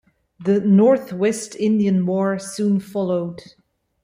The 0.39 0.59
Northwest 0.61 1.55
Indian 1.57 2.03
War 2.07 2.39
soon 2.39 2.79
followed. 2.79 3.39